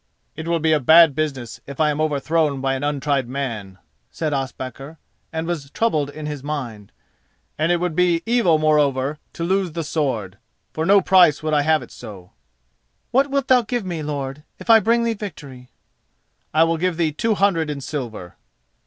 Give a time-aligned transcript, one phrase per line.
[0.35, 3.77] "It will be a bad business if I am overthrown by an untried man,"
[4.09, 4.97] said Ospakar,
[5.31, 6.91] and was troubled in his mind,
[7.55, 10.39] "and it would be evil moreover to lose the sword.
[10.73, 12.31] For no price would I have it so."
[13.11, 15.69] "What wilt thou give me, lord, if I bring thee victory?"
[16.51, 18.37] "I will give thee two hundred in silver."